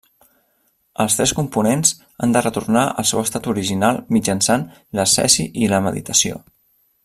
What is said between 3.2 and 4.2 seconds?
estat original